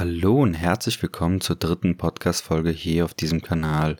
[0.00, 3.98] Hallo und herzlich willkommen zur dritten Podcast-Folge hier auf diesem Kanal.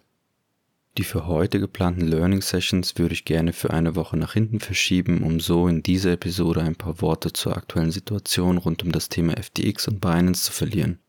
[0.97, 5.23] Die für heute geplanten Learning Sessions würde ich gerne für eine Woche nach hinten verschieben,
[5.23, 9.35] um so in dieser Episode ein paar Worte zur aktuellen Situation rund um das Thema
[9.37, 11.01] FTX und Binance zu verlieren.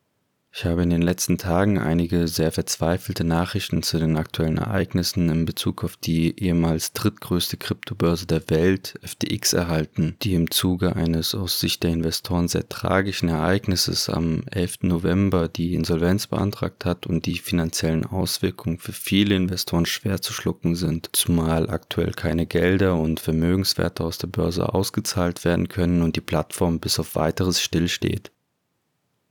[0.54, 5.46] Ich habe in den letzten Tagen einige sehr verzweifelte Nachrichten zu den aktuellen Ereignissen in
[5.46, 11.62] Bezug auf die ehemals drittgrößte Kryptobörse der Welt, FTX, erhalten, die im Zuge eines aus
[11.62, 14.79] Sicht der Investoren sehr tragischen Ereignisses am 11.
[14.81, 20.75] November die Insolvenz beantragt hat und die finanziellen Auswirkungen für viele Investoren schwer zu schlucken
[20.75, 26.22] sind, zumal aktuell keine Gelder und Vermögenswerte aus der Börse ausgezahlt werden können und die
[26.22, 28.31] Plattform bis auf weiteres stillsteht.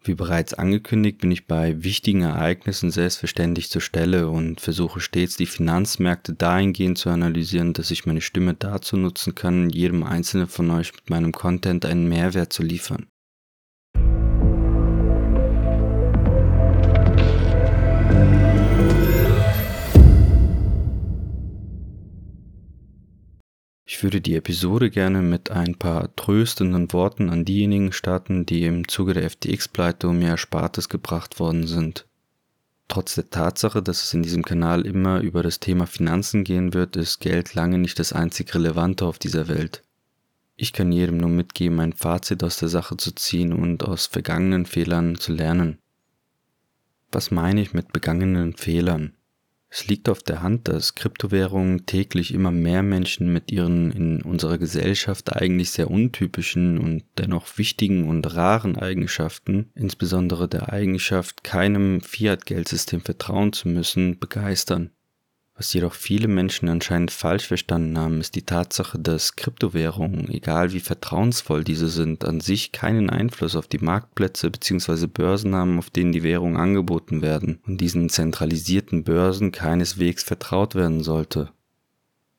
[0.02, 5.44] Wie bereits angekündigt, bin ich bei wichtigen Ereignissen selbstverständlich zur Stelle und versuche stets die
[5.44, 10.94] Finanzmärkte dahingehend zu analysieren, dass ich meine Stimme dazu nutzen kann, jedem einzelnen von euch
[10.94, 13.09] mit meinem Content einen Mehrwert zu liefern.
[24.00, 28.88] Ich würde die Episode gerne mit ein paar tröstenden Worten an diejenigen starten, die im
[28.88, 32.06] Zuge der FTX-Pleite um ihr Erspartes gebracht worden sind.
[32.88, 36.96] Trotz der Tatsache, dass es in diesem Kanal immer über das Thema Finanzen gehen wird,
[36.96, 39.82] ist Geld lange nicht das einzig Relevante auf dieser Welt.
[40.56, 44.64] Ich kann jedem nur mitgeben, ein Fazit aus der Sache zu ziehen und aus vergangenen
[44.64, 45.76] Fehlern zu lernen.
[47.12, 49.12] Was meine ich mit begangenen Fehlern?
[49.72, 54.58] Es liegt auf der Hand, dass Kryptowährungen täglich immer mehr Menschen mit ihren in unserer
[54.58, 63.00] Gesellschaft eigentlich sehr untypischen und dennoch wichtigen und raren Eigenschaften, insbesondere der Eigenschaft, keinem Fiat-Geldsystem
[63.00, 64.90] vertrauen zu müssen, begeistern.
[65.60, 70.80] Was jedoch viele Menschen anscheinend falsch verstanden haben, ist die Tatsache, dass Kryptowährungen, egal wie
[70.80, 75.06] vertrauensvoll diese sind, an sich keinen Einfluss auf die Marktplätze bzw.
[75.06, 81.02] Börsen haben, auf denen die Währungen angeboten werden und diesen zentralisierten Börsen keineswegs vertraut werden
[81.02, 81.50] sollte.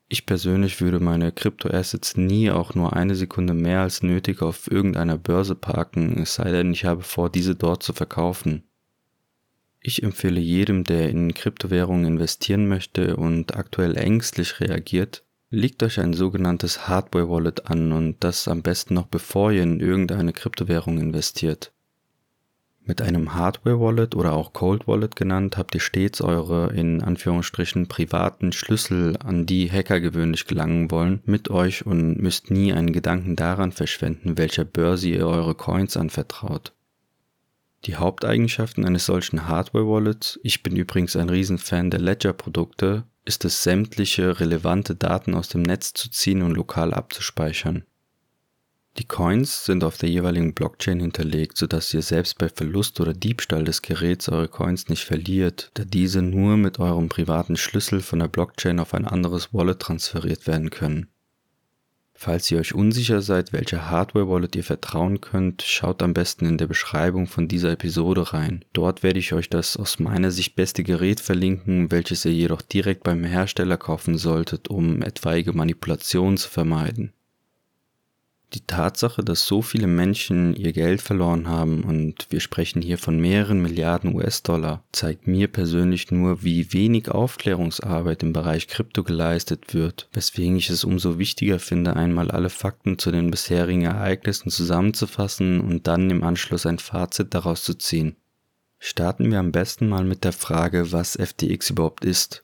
[0.08, 5.20] Ich persönlich würde meine Kryptoassets nie auch nur eine Sekunde mehr als nötig auf irgendeiner
[5.20, 8.64] Börse parken, es sei denn, ich habe vor, diese dort zu verkaufen.
[9.84, 16.14] Ich empfehle jedem, der in Kryptowährungen investieren möchte und aktuell ängstlich reagiert, legt euch ein
[16.14, 21.72] sogenanntes Hardware Wallet an und das am besten noch bevor ihr in irgendeine Kryptowährung investiert.
[22.84, 27.88] Mit einem Hardware Wallet oder auch Cold Wallet genannt habt ihr stets eure in Anführungsstrichen
[27.88, 33.36] privaten Schlüssel, an die Hacker gewöhnlich gelangen wollen, mit euch und müsst nie einen Gedanken
[33.36, 36.74] daran verschwenden, welcher Börse ihr eure Coins anvertraut.
[37.86, 44.40] Die Haupteigenschaften eines solchen Hardware-Wallets, ich bin übrigens ein Riesenfan der Ledger-Produkte, ist es sämtliche
[44.40, 47.86] relevante Daten aus dem Netz zu ziehen und lokal abzuspeichern.
[48.98, 53.64] Die Coins sind auf der jeweiligen Blockchain hinterlegt, sodass ihr selbst bei Verlust oder Diebstahl
[53.64, 58.28] des Geräts eure Coins nicht verliert, da diese nur mit eurem privaten Schlüssel von der
[58.28, 61.08] Blockchain auf ein anderes Wallet transferiert werden können.
[62.24, 66.68] Falls ihr euch unsicher seid, welcher Hardware-Wallet ihr vertrauen könnt, schaut am besten in der
[66.68, 68.64] Beschreibung von dieser Episode rein.
[68.74, 73.02] Dort werde ich euch das aus meiner Sicht beste Gerät verlinken, welches ihr jedoch direkt
[73.02, 77.12] beim Hersteller kaufen solltet, um etwaige Manipulationen zu vermeiden.
[78.54, 83.18] Die Tatsache, dass so viele Menschen ihr Geld verloren haben und wir sprechen hier von
[83.18, 90.10] mehreren Milliarden US-Dollar, zeigt mir persönlich nur, wie wenig Aufklärungsarbeit im Bereich Krypto geleistet wird,
[90.12, 95.88] weswegen ich es umso wichtiger finde, einmal alle Fakten zu den bisherigen Ereignissen zusammenzufassen und
[95.88, 98.18] dann im Anschluss ein Fazit daraus zu ziehen.
[98.80, 102.44] Starten wir am besten mal mit der Frage, was FTX überhaupt ist.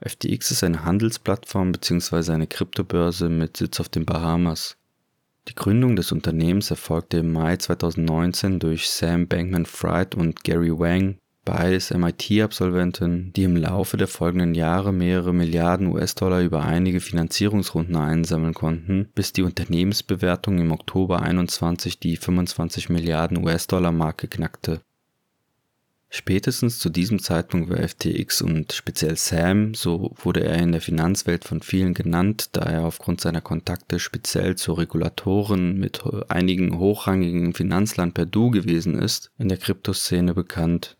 [0.00, 2.30] FTX ist eine Handelsplattform bzw.
[2.30, 4.76] eine Kryptobörse mit Sitz auf den Bahamas.
[5.48, 11.90] Die Gründung des Unternehmens erfolgte im Mai 2019 durch Sam Bankman-Fried und Gary Wang, beides
[11.90, 19.10] MIT-Absolventen, die im Laufe der folgenden Jahre mehrere Milliarden US-Dollar über einige Finanzierungsrunden einsammeln konnten,
[19.14, 24.80] bis die Unternehmensbewertung im Oktober 21 die 25 Milliarden US-Dollar-Marke knackte
[26.16, 31.44] Spätestens zu diesem Zeitpunkt war FTX und speziell Sam, so wurde er in der Finanzwelt
[31.44, 38.14] von vielen genannt, da er aufgrund seiner Kontakte speziell zu Regulatoren mit einigen hochrangigen Finanzland
[38.14, 40.96] per Du gewesen ist, in der Kryptoszene bekannt.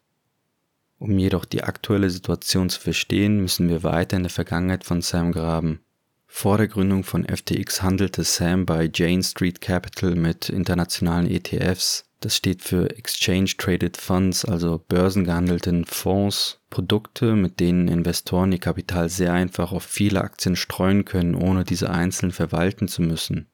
[0.98, 5.30] Um jedoch die aktuelle Situation zu verstehen, müssen wir weiter in der Vergangenheit von Sam
[5.30, 5.78] graben.
[6.26, 12.36] Vor der Gründung von FTX handelte Sam bei Jane Street Capital mit internationalen ETFs, das
[12.36, 19.34] steht für Exchange Traded Funds, also börsengehandelten Fonds, Produkte, mit denen Investoren ihr Kapital sehr
[19.34, 23.50] einfach auf viele Aktien streuen können, ohne diese einzeln verwalten zu müssen.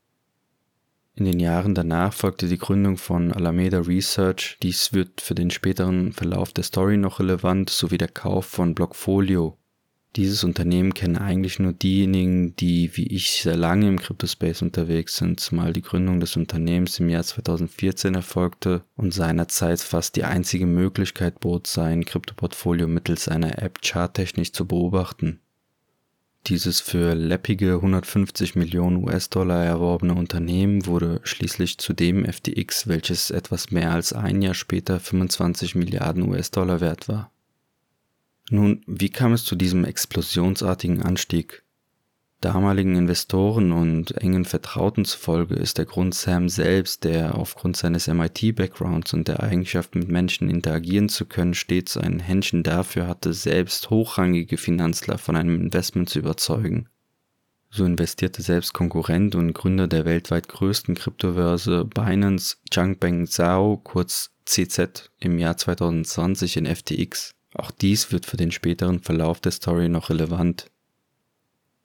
[1.16, 6.12] In den Jahren danach folgte die Gründung von Alameda Research, dies wird für den späteren
[6.12, 9.58] Verlauf der Story noch relevant, sowie der Kauf von Blockfolio.
[10.16, 15.38] Dieses Unternehmen kennen eigentlich nur diejenigen, die wie ich sehr lange im Cryptospace unterwegs sind,
[15.38, 21.38] zumal die Gründung des Unternehmens im Jahr 2014 erfolgte und seinerzeit fast die einzige Möglichkeit
[21.38, 25.38] bot, sein Kryptoportfolio mittels einer App charttechnisch zu beobachten.
[26.46, 33.70] Dieses für läppige 150 Millionen US-Dollar erworbene Unternehmen wurde schließlich zu dem FTX, welches etwas
[33.70, 37.30] mehr als ein Jahr später 25 Milliarden US-Dollar wert war.
[38.50, 41.64] Nun, wie kam es zu diesem explosionsartigen Anstieg?
[42.40, 49.12] damaligen Investoren und engen Vertrauten zufolge ist der Grund Sam selbst, der aufgrund seines MIT-Backgrounds
[49.12, 54.56] und der Eigenschaft, mit Menschen interagieren zu können, stets ein Händchen dafür hatte, selbst hochrangige
[54.56, 56.88] Finanzler von einem Investment zu überzeugen.
[57.68, 65.10] So investierte selbst Konkurrent und Gründer der weltweit größten Kryptobörse Binance Changbeng Zhao, kurz CZ,
[65.20, 67.36] im Jahr 2020 in FTX.
[67.54, 70.70] Auch dies wird für den späteren Verlauf der Story noch relevant.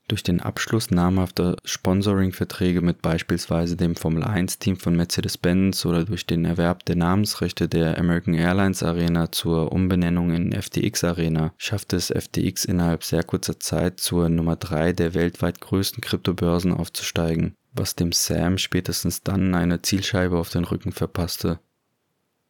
[0.07, 6.85] Durch den Abschluss namhafter Sponsoring-Verträge mit beispielsweise dem Formel-1-Team von Mercedes-Benz oder durch den Erwerb
[6.85, 13.03] der Namensrechte der American Airlines Arena zur Umbenennung in FTX Arena schaffte es FTX innerhalb
[13.03, 19.23] sehr kurzer Zeit zur Nummer 3 der weltweit größten Kryptobörsen aufzusteigen, was dem Sam spätestens
[19.23, 21.59] dann eine Zielscheibe auf den Rücken verpasste.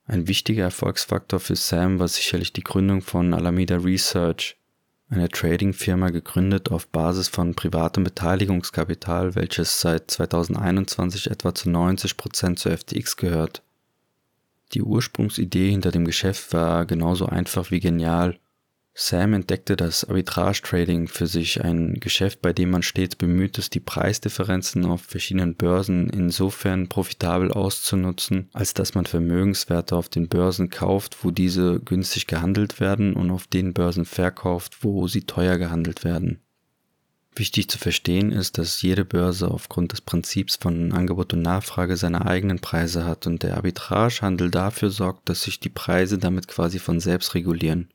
[0.07, 4.55] Ein wichtiger Erfolgsfaktor für Sam war sicherlich die Gründung von Alameda Research,
[5.09, 12.59] eine Trading-Firma gegründet auf Basis von privatem Beteiligungskapital, welches seit 2021 etwa zu 90 Prozent
[12.59, 13.63] zur FTX gehört.
[14.73, 18.39] Die Ursprungsidee hinter dem Geschäft war genauso einfach wie genial
[18.97, 23.81] Sam entdeckte das Arbitrage-Trading für sich, ein Geschäft, bei dem man stets bemüht ist, die
[23.81, 31.25] Preisdifferenzen auf verschiedenen Börsen insofern profitabel auszunutzen, als dass man Vermögenswerte auf den Börsen kauft,
[31.25, 36.39] wo diese günstig gehandelt werden und auf den Börsen verkauft, wo sie teuer gehandelt werden.
[37.35, 42.25] Wichtig zu verstehen ist, dass jede Börse aufgrund des Prinzips von Angebot und Nachfrage seine
[42.25, 47.01] eigenen Preise hat und der Arbitragehandel dafür sorgt, dass sich die Preise damit quasi von
[47.01, 47.89] selbst regulieren.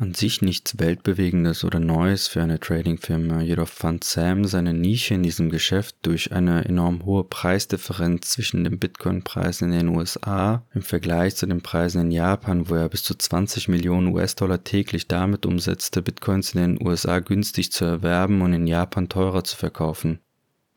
[0.00, 5.22] An sich nichts Weltbewegendes oder Neues für eine Tradingfirma, jedoch fand Sam seine Nische in
[5.22, 11.36] diesem Geschäft durch eine enorm hohe Preisdifferenz zwischen dem Bitcoin-Preis in den USA im Vergleich
[11.36, 16.00] zu den Preisen in Japan, wo er bis zu 20 Millionen US-Dollar täglich damit umsetzte,
[16.00, 20.20] Bitcoins in den USA günstig zu erwerben und in Japan teurer zu verkaufen.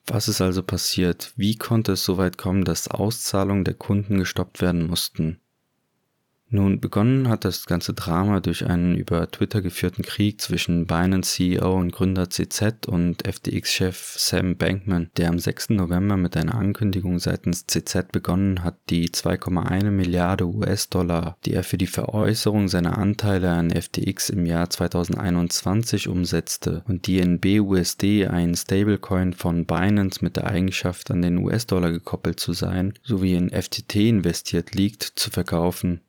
[0.06, 1.32] Was ist also passiert?
[1.38, 5.40] Wie konnte es so weit kommen, dass Auszahlungen der Kunden gestoppt werden mussten?
[6.56, 11.74] Nun, begonnen hat das ganze Drama durch einen über Twitter geführten Krieg zwischen Binance CEO
[11.74, 15.72] und Gründer CZ und FTX-Chef Sam Bankman, der am 6.
[15.72, 21.80] November mit einer Ankündigung seitens CZ begonnen hat, die 2,1 Milliarde US-Dollar, die er für
[21.80, 28.54] die Veräußerung seiner Anteile an FTX im Jahr 2021 umsetzte und die in BUSD, ein
[28.54, 33.96] Stablecoin von Binance mit der Eigenschaft an den US-Dollar gekoppelt zu sein, sowie in FTT
[33.96, 36.02] investiert liegt, zu verkaufen.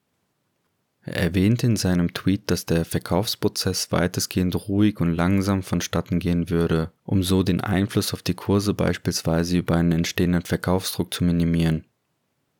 [1.06, 6.92] Er erwähnte in seinem Tweet, dass der Verkaufsprozess weitestgehend ruhig und langsam vonstatten gehen würde,
[7.04, 11.84] um so den Einfluss auf die Kurse beispielsweise über einen entstehenden Verkaufsdruck zu minimieren.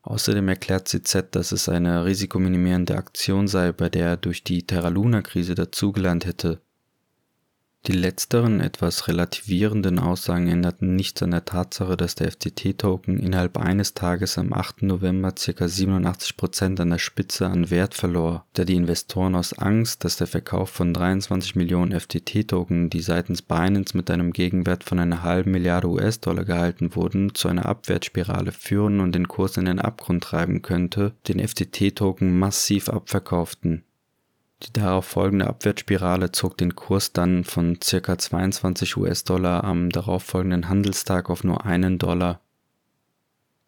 [0.03, 4.89] Außerdem erklärt CZ, dass es eine risikominimierende Aktion sei, bei der er durch die Terra
[4.89, 6.61] Luna Krise dazugelernt hätte
[7.87, 13.93] die letzteren etwas relativierenden Aussagen änderten nichts an der Tatsache, dass der FTT-Token innerhalb eines
[13.93, 14.85] Tages am 8.
[14.85, 15.65] November ca.
[15.65, 20.71] 87% an der Spitze an Wert verlor, da die Investoren aus Angst, dass der Verkauf
[20.71, 26.45] von 23 Millionen FTT-Token, die seitens Binance mit einem Gegenwert von einer halben Milliarde US-Dollar
[26.45, 31.47] gehalten wurden, zu einer Abwärtsspirale führen und den Kurs in den Abgrund treiben könnte, den
[31.47, 33.85] FTT-Token massiv abverkauften
[34.63, 38.19] die darauf folgende Abwärtsspirale zog den Kurs dann von ca.
[38.19, 42.41] 22 US-Dollar am darauffolgenden Handelstag auf nur einen Dollar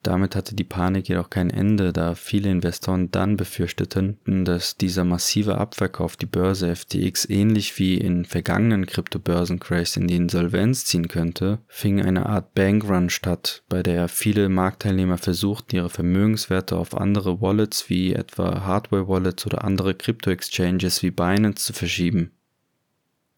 [0.06, 5.58] damit hatte die Panik jedoch kein Ende, da viele Investoren dann befürchteten, dass dieser massive
[5.58, 12.00] Abverkauf die Börse FTX ähnlich wie in vergangenen Kryptobörsencrashs in die Insolvenz ziehen könnte, fing
[12.00, 18.12] eine Art Bankrun statt, bei der viele Marktteilnehmer versuchten, ihre Vermögenswerte auf andere Wallets wie
[18.12, 22.35] etwa Hardware-Wallets oder andere Krypto-Exchanges wie Binance zu verschieben.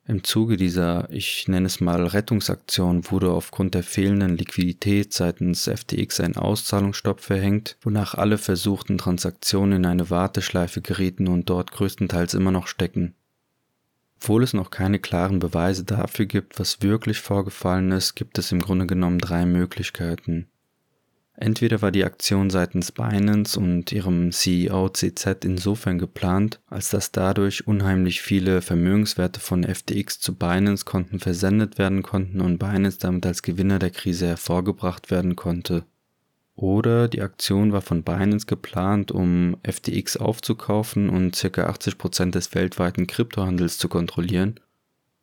[0.09, 6.21] Im Zuge dieser, ich nenne es mal Rettungsaktion, wurde aufgrund der fehlenden Liquidität seitens FTX
[6.21, 12.51] ein Auszahlungsstopp verhängt, wonach alle versuchten Transaktionen in eine Warteschleife gerieten und dort größtenteils immer
[12.51, 13.17] noch stecken.
[14.17, 18.63] Obwohl es noch keine klaren Beweise dafür gibt, was wirklich vorgefallen ist, gibt es im
[18.63, 20.49] Grunde genommen drei Möglichkeiten.
[21.41, 27.65] Entweder war die Aktion seitens Binance und ihrem CEO CZ insofern geplant, als dass dadurch
[27.65, 33.79] unheimlich viele Vermögenswerte von FTX zu Binance-Konten versendet werden konnten und Binance damit als Gewinner
[33.79, 35.85] der Krise hervorgebracht werden konnte.
[36.57, 41.71] Oder die Aktion war von Binance geplant, um FTX aufzukaufen und ca.
[41.71, 44.59] 80% des weltweiten Kryptohandels zu kontrollieren.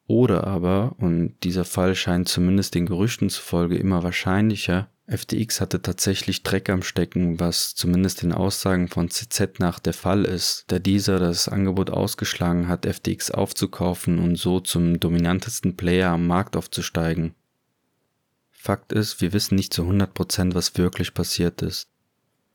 [0.08, 6.42] Oder aber, und dieser Fall scheint zumindest den Gerüchten zufolge immer wahrscheinlicher, FTX hatte tatsächlich
[6.42, 11.20] Dreck am Stecken, was zumindest den Aussagen von CZ nach der Fall ist, da dieser
[11.20, 17.36] das Angebot ausgeschlagen hat, FTX aufzukaufen und so zum dominantesten Player am Markt aufzusteigen.
[18.50, 21.88] Fakt ist, wir wissen nicht zu 100%, was wirklich passiert ist.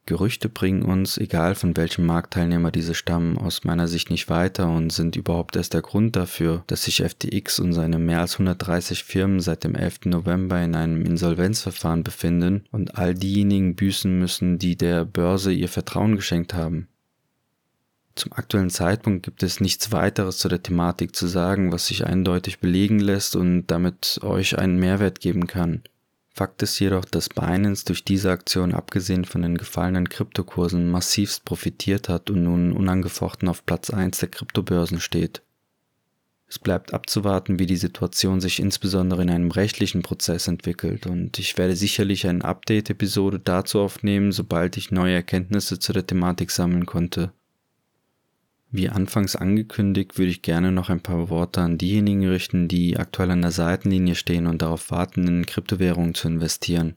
[0.07, 4.92] Gerüchte bringen uns, egal von welchem Marktteilnehmer diese stammen, aus meiner Sicht nicht weiter und
[4.92, 9.40] sind überhaupt erst der Grund dafür, dass sich FTX und seine mehr als 130 Firmen
[9.40, 10.07] seit dem 11.
[10.07, 16.16] November in einem Insolvenzverfahren befinden und all diejenigen büßen müssen, die der Börse ihr Vertrauen
[16.16, 16.88] geschenkt haben.
[18.16, 22.59] Zum aktuellen Zeitpunkt gibt es nichts weiteres zu der Thematik zu sagen, was sich eindeutig
[22.59, 25.83] belegen lässt und damit euch einen Mehrwert geben kann.
[26.32, 32.08] Fakt ist jedoch, dass Binance durch diese Aktion abgesehen von den gefallenen Kryptokursen massivst profitiert
[32.08, 35.42] hat und nun unangefochten auf Platz 1 der Kryptobörsen steht.
[36.46, 41.56] Es bleibt abzuwarten, wie die Situation sich insbesondere in einem rechtlichen Prozess entwickelt und ich
[41.58, 47.32] werde sicherlich eine Update-Episode dazu aufnehmen, sobald ich neue Erkenntnisse zu der Thematik sammeln konnte.
[48.72, 53.32] Wie anfangs angekündigt, würde ich gerne noch ein paar Worte an diejenigen richten, die aktuell
[53.32, 56.94] an der Seitenlinie stehen und darauf warten, in Kryptowährungen zu investieren.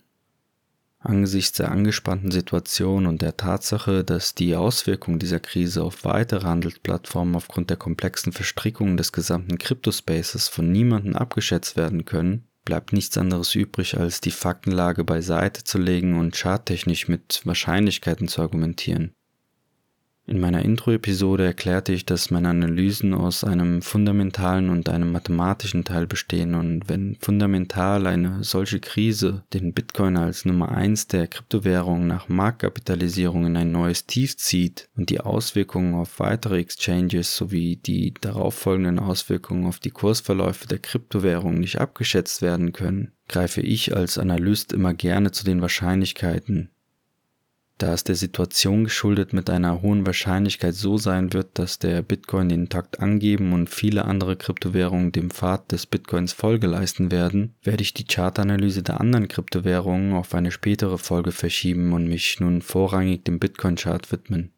[1.00, 7.36] Angesichts der angespannten Situation und der Tatsache, dass die Auswirkungen dieser Krise auf weitere Handelsplattformen
[7.36, 13.54] aufgrund der komplexen Verstrickungen des gesamten Kryptospaces von niemandem abgeschätzt werden können, bleibt nichts anderes
[13.56, 19.12] übrig, als die Faktenlage beiseite zu legen und charttechnisch mit Wahrscheinlichkeiten zu argumentieren.
[20.26, 26.08] In meiner Intro-Episode erklärte ich, dass meine Analysen aus einem fundamentalen und einem mathematischen Teil
[26.08, 26.56] bestehen.
[26.56, 33.48] Und wenn fundamental eine solche Krise den Bitcoin als Nummer eins der Kryptowährungen nach Marktkapitalisierung
[33.48, 39.66] in ein neues Tief zieht und die Auswirkungen auf weitere Exchanges sowie die darauffolgenden Auswirkungen
[39.66, 45.32] auf die Kursverläufe der Kryptowährungen nicht abgeschätzt werden können, greife ich als Analyst immer gerne
[45.32, 46.70] zu den Wahrscheinlichkeiten,
[47.78, 52.50] da es der Situation geschuldet mit einer hohen Wahrscheinlichkeit so sein wird, dass der Bitcoin
[52.50, 57.82] den Takt angeben und viele andere Kryptowährungen dem Pfad des Bitcoins Folge leisten werden, werde
[57.82, 63.24] ich die Chartanalyse der anderen Kryptowährungen auf eine spätere Folge verschieben und mich nun vorrangig
[63.26, 64.54] dem Bitcoin-Chart widmen.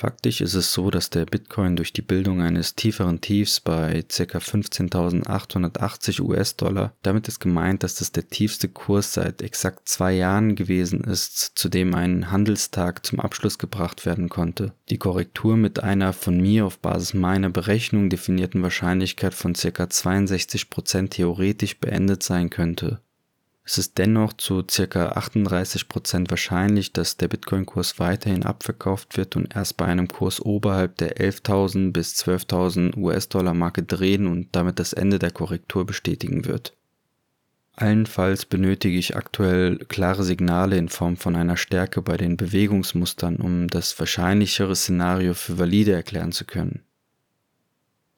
[0.00, 4.38] Faktisch ist es so, dass der Bitcoin durch die Bildung eines tieferen Tiefs bei ca.
[4.38, 11.02] 15.880 US-Dollar, damit ist gemeint, dass das der tiefste Kurs seit exakt zwei Jahren gewesen
[11.02, 14.72] ist, zu dem ein Handelstag zum Abschluss gebracht werden konnte.
[14.88, 19.82] Die Korrektur mit einer von mir auf Basis meiner Berechnung definierten Wahrscheinlichkeit von ca.
[19.82, 23.00] 62% theoretisch beendet sein könnte.
[23.70, 25.12] Es ist dennoch zu ca.
[25.12, 31.18] 38% wahrscheinlich, dass der Bitcoin-Kurs weiterhin abverkauft wird und erst bei einem Kurs oberhalb der
[31.18, 36.78] 11.000 bis 12.000 US-Dollar-Marke drehen und damit das Ende der Korrektur bestätigen wird.
[37.76, 43.68] Allenfalls benötige ich aktuell klare Signale in Form von einer Stärke bei den Bewegungsmustern, um
[43.68, 46.87] das wahrscheinlichere Szenario für valide erklären zu können.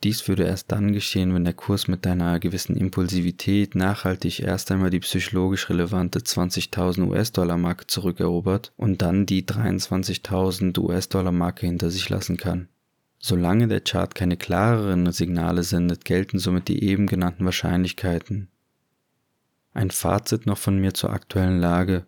[0.02, 4.88] Dies würde erst dann geschehen, wenn der Kurs mit einer gewissen Impulsivität nachhaltig erst einmal
[4.88, 12.68] die psychologisch relevante 20.000 US-Dollar-Marke zurückerobert und dann die 23.000 US-Dollar-Marke hinter sich lassen kann.
[13.18, 18.48] Solange der Chart keine klareren Signale sendet, gelten somit die eben genannten Wahrscheinlichkeiten.
[19.74, 22.06] Ein Fazit noch von mir zur aktuellen Lage.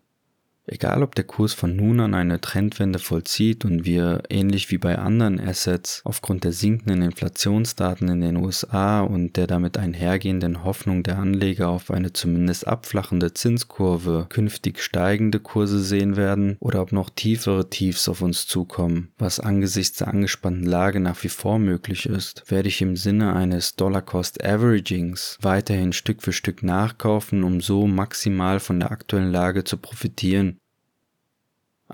[0.65, 4.97] Egal ob der Kurs von nun an eine Trendwende vollzieht und wir ähnlich wie bei
[4.97, 11.19] anderen Assets aufgrund der sinkenden Inflationsdaten in den USA und der damit einhergehenden Hoffnung der
[11.19, 17.69] Anleger auf eine zumindest abflachende Zinskurve künftig steigende Kurse sehen werden oder ob noch tiefere
[17.69, 22.69] Tiefs auf uns zukommen, was angesichts der angespannten Lage nach wie vor möglich ist, werde
[22.69, 28.61] ich im Sinne eines Dollar Cost Averagings weiterhin Stück für Stück nachkaufen, um so maximal
[28.61, 30.53] von der aktuellen Lage zu profitieren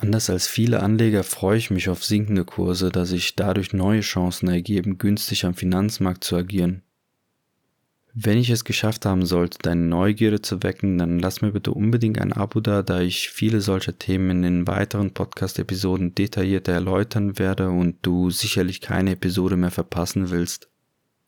[0.00, 4.48] Anders als viele Anleger freue ich mich auf sinkende Kurse, da sich dadurch neue Chancen
[4.48, 6.82] ergeben, günstig am Finanzmarkt zu agieren.
[8.14, 12.20] Wenn ich es geschafft haben sollte, deine Neugierde zu wecken, dann lass mir bitte unbedingt
[12.20, 17.68] ein Abo da, da ich viele solcher Themen in den weiteren Podcast-Episoden detaillierter erläutern werde
[17.68, 20.68] und du sicherlich keine Episode mehr verpassen willst.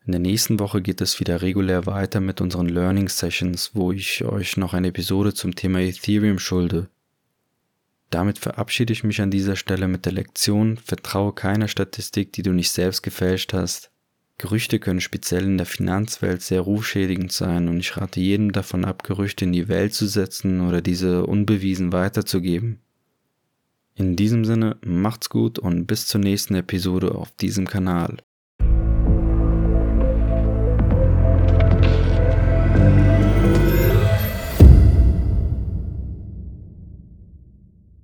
[0.05, 4.23] In der nächsten Woche geht es wieder regulär weiter mit unseren Learning Sessions, wo ich
[4.23, 6.87] euch noch eine Episode zum Thema Ethereum schulde.
[8.11, 12.51] Damit verabschiede ich mich an dieser Stelle mit der Lektion, vertraue keiner Statistik, die du
[12.51, 13.89] nicht selbst gefälscht hast.
[14.37, 19.03] Gerüchte können speziell in der Finanzwelt sehr rufschädigend sein und ich rate jedem davon ab,
[19.03, 22.79] Gerüchte in die Welt zu setzen oder diese unbewiesen weiterzugeben.
[23.95, 28.17] In diesem Sinne, macht's gut und bis zur nächsten Episode auf diesem Kanal.